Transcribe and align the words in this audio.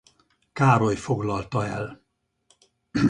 Károly 0.53 0.95
foglalta 0.95 1.65
el. 1.67 2.03